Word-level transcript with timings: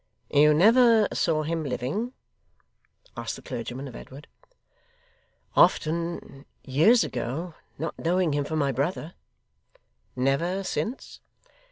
'You 0.31 0.55
never 0.55 1.07
saw 1.13 1.43
him, 1.43 1.63
living?' 1.63 2.13
asked 3.15 3.35
the 3.35 3.43
clergyman, 3.43 3.87
of 3.87 3.95
Edward. 3.95 4.27
'Often, 5.55 6.45
years 6.63 7.03
ago; 7.03 7.53
not 7.77 7.99
knowing 7.99 8.33
him 8.33 8.43
for 8.43 8.55
my 8.55 8.71
brother.' 8.71 9.13
'Never 10.17 10.63
since? 10.63 11.19